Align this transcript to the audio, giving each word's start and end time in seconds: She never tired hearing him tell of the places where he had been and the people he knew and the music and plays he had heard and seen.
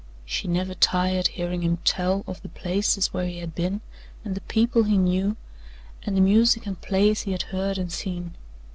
She 0.25 0.47
never 0.47 0.73
tired 0.73 1.27
hearing 1.27 1.61
him 1.61 1.77
tell 1.83 2.23
of 2.25 2.41
the 2.41 2.49
places 2.49 3.13
where 3.13 3.27
he 3.27 3.37
had 3.37 3.53
been 3.53 3.81
and 4.25 4.33
the 4.33 4.41
people 4.41 4.81
he 4.81 4.97
knew 4.97 5.37
and 6.01 6.17
the 6.17 6.21
music 6.21 6.65
and 6.65 6.81
plays 6.81 7.21
he 7.21 7.33
had 7.33 7.43
heard 7.53 7.77
and 7.77 7.91
seen. 7.91 8.33